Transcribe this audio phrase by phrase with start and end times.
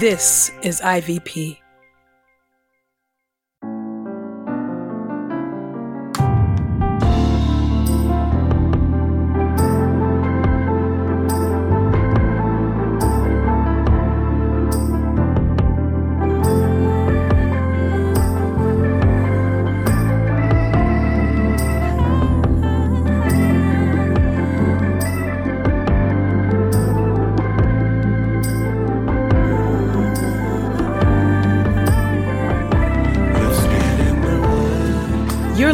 [0.00, 1.61] This is IVP.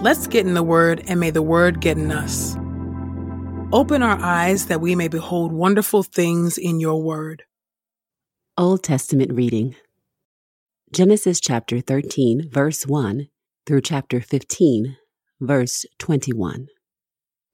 [0.00, 2.56] Let's get in the Word, and may the Word get in us.
[3.72, 7.42] Open our eyes that we may behold wonderful things in your Word.
[8.56, 9.74] Old Testament reading
[10.92, 13.26] Genesis chapter 13, verse 1
[13.66, 14.96] through chapter 15,
[15.40, 16.68] verse 21.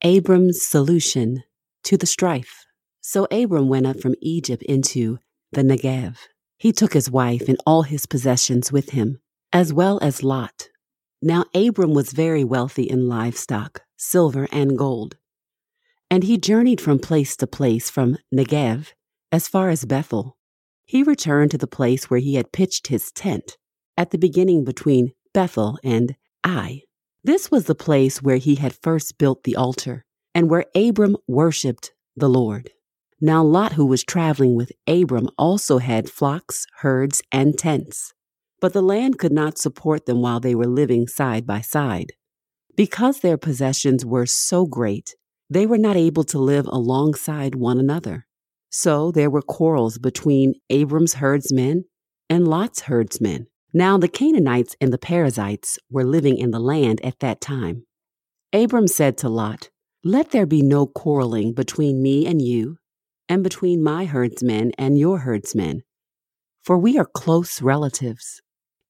[0.03, 1.41] Abram's solution
[1.83, 2.67] to the strife.
[3.01, 5.17] So Abram went up from Egypt into
[5.51, 6.17] the Negev.
[6.59, 9.19] He took his wife and all his possessions with him,
[9.51, 10.69] as well as Lot
[11.21, 15.17] now Abram was very wealthy in livestock, silver, and gold.
[16.09, 18.93] And he journeyed from place to place from Negev
[19.31, 20.37] as far as Bethel.
[20.85, 23.57] He returned to the place where he had pitched his tent,
[23.97, 26.83] at the beginning between Bethel and Ai.
[27.23, 31.91] This was the place where he had first built the altar, and where Abram worshipped
[32.15, 32.71] the Lord.
[33.21, 38.13] Now Lot, who was traveling with Abram, also had flocks, herds, and tents
[38.61, 42.13] but the land could not support them while they were living side by side.
[42.75, 45.15] Because their possessions were so great,
[45.49, 48.25] they were not able to live alongside one another.
[48.69, 51.85] So there were quarrels between Abram's herdsmen
[52.29, 53.47] and Lot's herdsmen.
[53.73, 57.85] Now the Canaanites and the Perizzites were living in the land at that time.
[58.53, 59.69] Abram said to Lot,
[60.03, 62.77] Let there be no quarreling between me and you,
[63.29, 65.83] and between my herdsmen and your herdsmen,
[66.63, 68.41] for we are close relatives.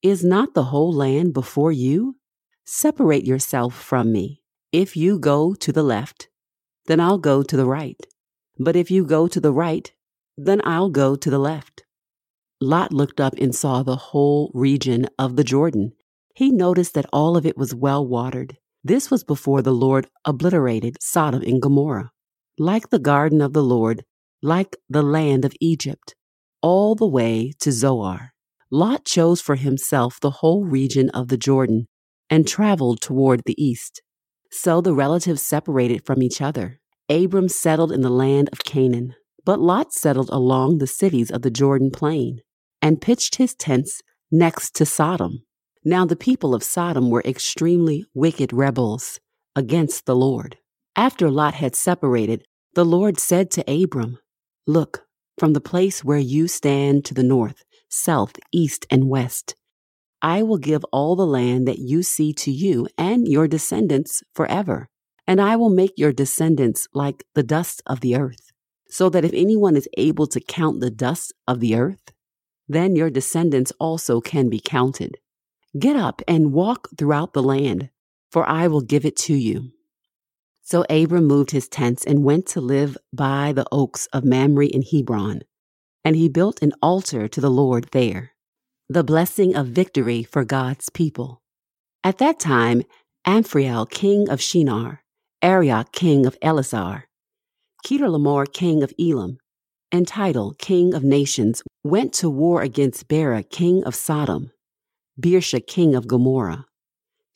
[0.02, 2.16] Is not the whole land before you?
[2.64, 4.42] Separate yourself from me.
[4.72, 6.28] If you go to the left,
[6.86, 8.00] then I'll go to the right.
[8.58, 9.92] But if you go to the right,
[10.36, 11.84] then I'll go to the left.
[12.60, 15.92] Lot looked up and saw the whole region of the Jordan.
[16.34, 18.56] He noticed that all of it was well watered.
[18.82, 22.10] This was before the Lord obliterated Sodom and Gomorrah.
[22.58, 24.04] Like the garden of the Lord,
[24.42, 26.14] like the land of Egypt,
[26.62, 28.32] all the way to Zoar.
[28.70, 31.88] Lot chose for himself the whole region of the Jordan
[32.28, 34.02] and traveled toward the east.
[34.50, 36.80] So the relatives separated from each other.
[37.08, 39.14] Abram settled in the land of Canaan,
[39.44, 42.40] but Lot settled along the cities of the Jordan plain
[42.80, 44.00] and pitched his tents
[44.30, 45.42] next to Sodom.
[45.84, 49.18] Now the people of Sodom were extremely wicked rebels
[49.56, 50.58] against the Lord.
[50.94, 54.18] After Lot had separated, the Lord said to Abram,
[54.70, 55.02] Look,
[55.36, 59.56] from the place where you stand to the north, south, east, and west.
[60.22, 64.88] I will give all the land that you see to you and your descendants forever.
[65.26, 68.52] And I will make your descendants like the dust of the earth,
[68.88, 72.12] so that if anyone is able to count the dust of the earth,
[72.68, 75.18] then your descendants also can be counted.
[75.76, 77.90] Get up and walk throughout the land,
[78.30, 79.72] for I will give it to you.
[80.70, 84.82] So Abram moved his tents and went to live by the oaks of Mamre in
[84.82, 85.42] Hebron
[86.04, 88.32] and he built an altar to the Lord there,
[88.88, 91.42] the blessing of victory for God's people.
[92.02, 92.82] At that time,
[93.26, 95.02] Amraphel, king of Shinar,
[95.42, 97.04] Arioch, king of Ellasar,
[97.84, 99.38] Chedorlaomer, king of Elam,
[99.92, 104.50] and Tidal, king of nations, went to war against Bera, king of Sodom,
[105.20, 106.66] Birsha, king of Gomorrah,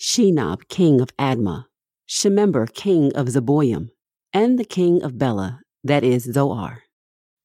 [0.01, 1.67] Shinab, king of Admah,
[2.09, 3.89] Shemeber, king of Zeboiim,
[4.33, 6.83] and the king of Bela, that is Zoar.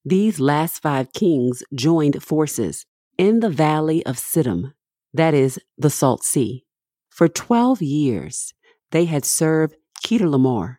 [0.05, 2.85] These last five kings joined forces
[3.17, 4.73] in the valley of Siddim,
[5.13, 6.63] that is, the Salt Sea.
[7.09, 8.53] For 12 years,
[8.91, 9.75] they had served
[10.05, 10.77] Chedorlaomer,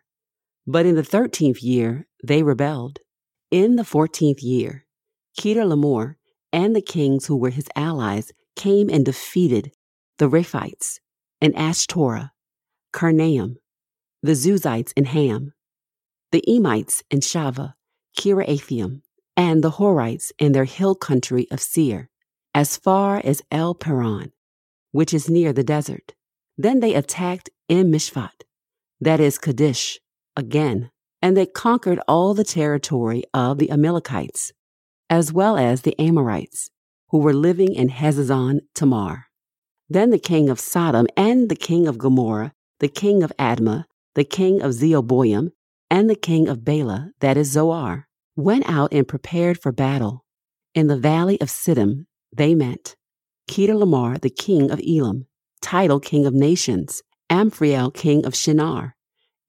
[0.65, 2.99] but in the 13th year, they rebelled.
[3.51, 4.85] In the 14th year,
[5.39, 6.15] Chedorlaomer
[6.51, 9.71] and the kings who were his allies came and defeated
[10.17, 10.99] the Rephaites
[11.39, 12.29] and Ashtoreth,
[12.93, 13.55] Karnaim,
[14.23, 15.53] the Zuzites in Ham,
[16.31, 17.73] the Emites in Shaveh,
[18.17, 19.01] Kiriathaim,
[19.35, 22.09] and the Horites in their hill country of Seir,
[22.53, 24.31] as far as El Paran,
[24.91, 26.13] which is near the desert.
[26.57, 28.43] Then they attacked En Mishpat,
[28.99, 29.99] that is Kadesh,
[30.35, 30.91] again,
[31.21, 34.51] and they conquered all the territory of the Amalekites,
[35.09, 36.69] as well as the Amorites,
[37.09, 39.25] who were living in Hazazon Tamar.
[39.89, 43.85] Then the king of Sodom and the king of Gomorrah, the king of Admah,
[44.15, 45.51] the king of Zeboiim,
[45.89, 50.25] and the king of Bela, that is Zoar, went out and prepared for battle.
[50.73, 52.05] In the valley of Siddim
[52.35, 52.95] they met
[53.49, 55.27] Chedorlaomer, the king of Elam,
[55.61, 58.95] Tidal, king of nations, Amraphel, king of Shinar,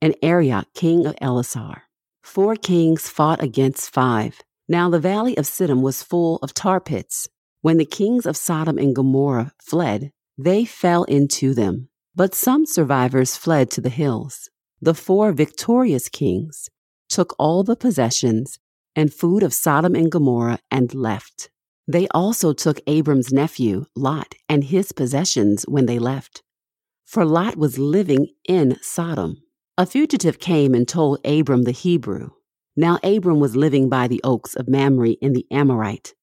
[0.00, 1.82] and Arioch, king of Ellasar.
[2.23, 4.41] Four kings fought against five.
[4.69, 7.29] Now the valley of Siddim was full of tar pits.
[7.61, 11.88] When the kings of Sodom and Gomorrah fled, they fell into them.
[12.14, 14.50] But some survivors fled to the hills.
[14.82, 16.69] The four victorious kings
[17.09, 18.59] took all the possessions
[18.94, 21.49] and food of Sodom and Gomorrah and left.
[21.88, 26.43] They also took Abram's nephew, Lot, and his possessions when they left.
[27.05, 29.37] For Lot was living in Sodom.
[29.79, 32.31] A fugitive came and told Abram the Hebrew.
[32.76, 36.15] Now Abram was living by the oaks of Mamre in the Amorite,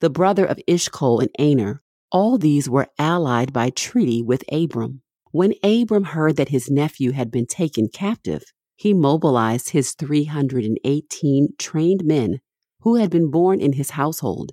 [0.00, 1.82] the brother of Eshcol and Aner.
[2.12, 5.02] All these were allied by treaty with Abram.
[5.38, 8.42] When Abram heard that his nephew had been taken captive,
[8.74, 12.40] he mobilized his 318 trained men
[12.80, 14.50] who had been born in his household,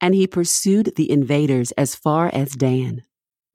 [0.00, 3.02] and he pursued the invaders as far as Dan.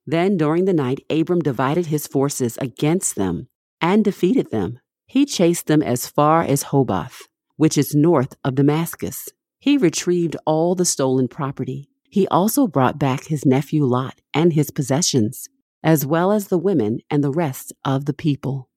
[0.04, 3.48] Then during the night, Abram divided his forces against them
[3.80, 4.78] and defeated them.
[5.06, 7.08] He chased them as far as Hobah,
[7.56, 9.30] which is north of Damascus.
[9.58, 11.88] He retrieved all the stolen property.
[12.10, 15.48] He also brought back his nephew Lot and his possessions
[15.86, 18.68] as well as the women and the rest of the people.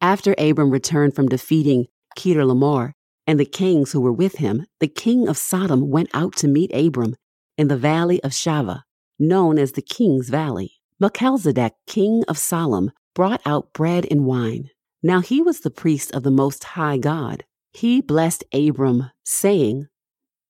[0.00, 1.86] After Abram returned from defeating
[2.16, 2.92] Chedorlaomer
[3.26, 6.72] and the kings who were with him, the king of Sodom went out to meet
[6.72, 7.16] Abram
[7.58, 8.82] in the valley of Shaveh,
[9.18, 10.74] known as the King's Valley.
[11.00, 14.70] Melchizedek, king of Salem, brought out bread and wine.
[15.02, 17.44] Now he was the priest of the Most High God.
[17.72, 19.88] He blessed Abram, saying,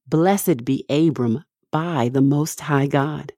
[0.06, 3.32] Blessed be Abram by the Most High God,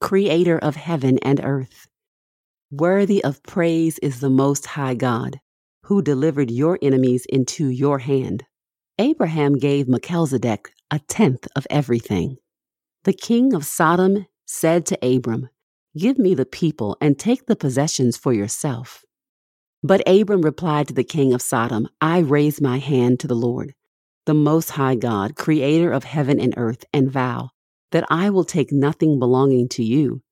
[0.00, 1.88] creator of heaven and earth.
[2.72, 5.40] Worthy of praise is the Most High God,
[5.84, 8.46] who delivered your enemies into your hand.
[8.98, 12.38] Abraham gave Melchizedek a tenth of everything.
[13.04, 15.50] The king of Sodom said to Abram,
[15.98, 19.04] Give me the people and take the possessions for yourself.
[19.82, 23.74] But Abram replied to the king of Sodom, I raise my hand to the Lord,
[24.24, 27.50] the Most High God, creator of heaven and earth, and vow
[27.90, 30.22] that I will take nothing belonging to you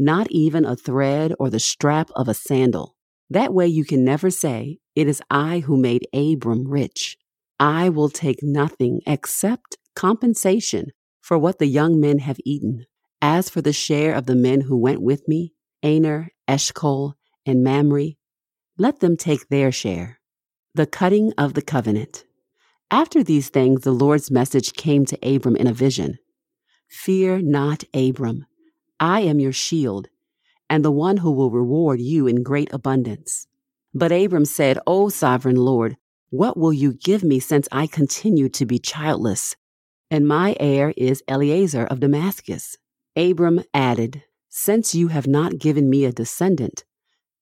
[0.00, 2.96] not even a thread or the strap of a sandal.
[3.28, 7.18] That way you can never say, It is I who made Abram rich.
[7.60, 12.86] I will take nothing except compensation for what the young men have eaten.
[13.20, 15.52] As for the share of the men who went with me,
[15.82, 18.12] Aner, Eshcol, and Mamre,
[18.78, 20.18] let them take their share.
[20.74, 22.24] The cutting of the covenant.
[22.90, 26.18] After these things, the Lord's message came to Abram in a vision
[26.88, 28.46] Fear not, Abram.
[29.00, 30.08] I am your shield,
[30.68, 33.46] and the one who will reward you in great abundance.
[33.94, 35.96] But Abram said, O sovereign Lord,
[36.28, 39.56] what will you give me since I continue to be childless?
[40.10, 42.76] And my heir is Eliezer of Damascus.
[43.16, 46.84] Abram added, Since you have not given me a descendant,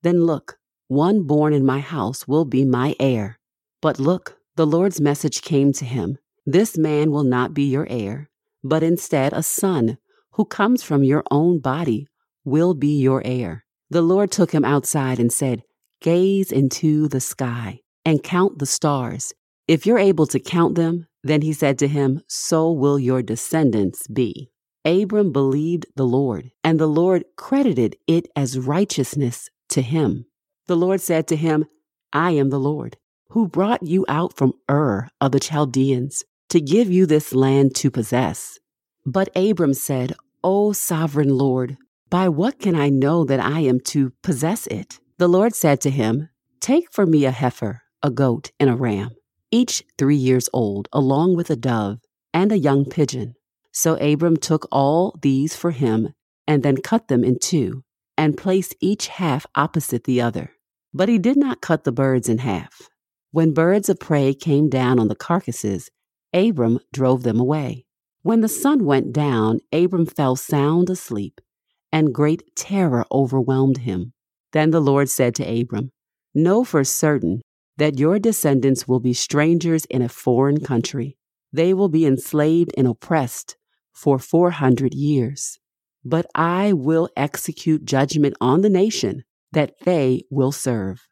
[0.03, 3.39] then look, one born in my house will be my heir.
[3.83, 8.31] But look, the Lord's message came to him This man will not be your heir,
[8.63, 9.99] but instead a son
[10.39, 12.07] who comes from your own body
[12.45, 13.65] will be your heir.
[13.91, 15.65] The Lord took him outside and said,
[16.01, 19.33] Gaze into the sky and count the stars.
[19.67, 24.07] If you're able to count them, then he said to him, So will your descendants
[24.07, 24.49] be.
[24.85, 30.25] Abram believed the Lord, and the Lord credited it as righteousness to him.
[30.69, 31.67] The Lord said to him,
[32.13, 32.97] I am the Lord,
[33.31, 37.91] who brought you out from Ur of the Chaldeans to give you this land to
[37.91, 38.61] possess.
[39.05, 40.15] But Abram said,
[40.45, 41.77] O sovereign Lord,
[42.11, 45.01] by what can I know that I am to possess it?
[45.19, 46.29] The Lord said to him,
[46.61, 49.11] Take for me a heifer, a goat, and a ram,
[49.51, 51.99] each three years old, along with a dove
[52.33, 53.35] and a young pigeon.
[53.73, 56.15] So Abram took all these for him
[56.47, 57.83] and then cut them in two
[58.17, 60.53] and placed each half opposite the other.
[60.95, 62.89] But he did not cut the birds in half.
[63.33, 65.91] When birds of prey came down on the carcasses,
[66.33, 67.87] Abram drove them away.
[68.23, 71.41] When the sun went down, Abram fell sound asleep,
[71.93, 74.13] and great terror overwhelmed him.
[74.53, 75.93] Then the Lord said to Abram,
[76.35, 77.43] Know for certain
[77.77, 81.17] that your descendants will be strangers in a foreign country.
[81.53, 83.57] They will be enslaved and oppressed
[83.95, 85.59] for 400 years.
[86.05, 91.09] But I will execute judgment on the nation that they will serve.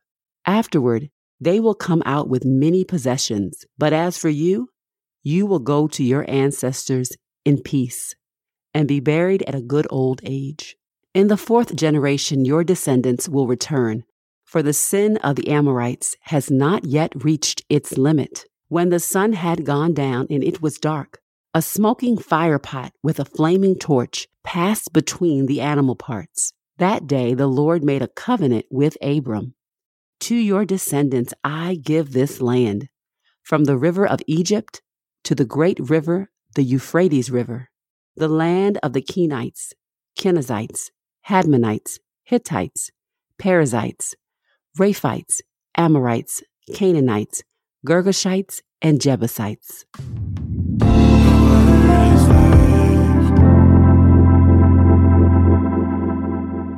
[0.47, 1.11] Afterward,
[1.41, 3.65] they will come out with many possessions.
[3.79, 4.69] But as for you,
[5.27, 7.11] you will go to your ancestors
[7.45, 8.15] in peace
[8.73, 10.77] and be buried at a good old age.
[11.15, 14.05] In the fourth generation, your descendants will return,
[14.45, 18.45] for the sin of the Amorites has not yet reached its limit.
[18.69, 21.19] When the sun had gone down and it was dark,
[21.53, 26.53] a smoking firepot with a flaming torch passed between the animal parts.
[26.79, 29.55] That day the Lord made a covenant with Abram.
[30.21, 32.89] To your descendants I give this land,
[33.43, 34.83] from the river of Egypt
[35.27, 37.69] to the great river, the Euphrates River,
[38.15, 39.73] the land of the Kenites,
[40.17, 40.91] Kenizzites,
[41.29, 42.93] Hadmonites, Hittites,
[43.37, 44.15] Perizzites,
[44.79, 45.41] Rephaites,
[45.77, 47.43] Amorites, Canaanites,
[47.85, 49.85] Girgashites, and Jebusites.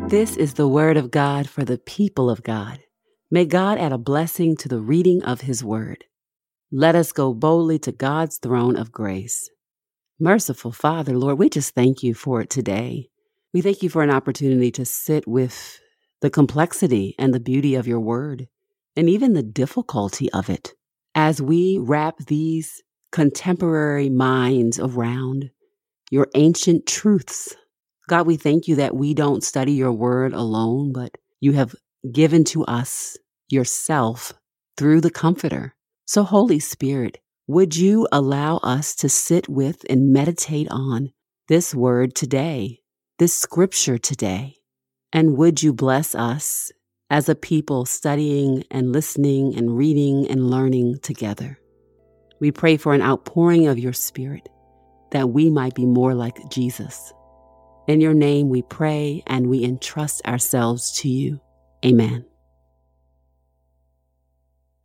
[0.09, 2.79] This is the word of God for the people of God.
[3.31, 6.05] May God add a blessing to the reading of his word.
[6.71, 9.49] Let us go boldly to God's throne of grace.
[10.21, 13.09] Merciful Father, Lord, we just thank you for it today.
[13.55, 15.81] We thank you for an opportunity to sit with
[16.21, 18.49] the complexity and the beauty of your word,
[18.97, 20.75] and even the difficulty of it.
[21.15, 22.83] As we wrap these
[23.13, 25.49] contemporary minds around
[26.11, 27.57] your ancient truths,
[28.09, 31.75] God, we thank you that we don't study your word alone, but you have
[32.13, 33.17] given to us
[33.49, 34.35] yourself
[34.77, 35.75] through the Comforter.
[36.09, 41.13] So, Holy Spirit, would you allow us to sit with and meditate on
[41.47, 42.81] this word today?
[43.19, 44.57] this scripture today.
[45.13, 46.73] And would you bless us
[47.11, 51.59] as a people studying and listening and reading and learning together?
[52.41, 54.49] We pray for an outpouring of your Spirit
[55.11, 57.13] that we might be more like Jesus.
[57.89, 61.41] In your name we pray and we entrust ourselves to you.
[61.85, 62.25] Amen.